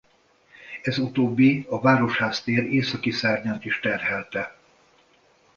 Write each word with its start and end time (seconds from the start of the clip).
Ez 0.81 0.97
utóbbi 0.97 1.65
a 1.69 1.79
Városház 1.79 2.43
tér 2.43 2.63
északi 2.73 3.11
szárnyát 3.11 3.65
is 3.65 3.79
terhelte. 3.79 4.55